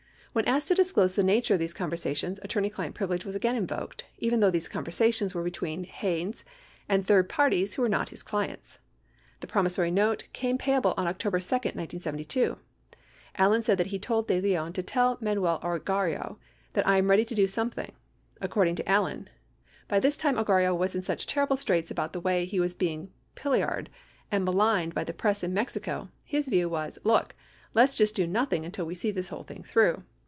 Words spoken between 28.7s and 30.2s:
we see this whole thing through.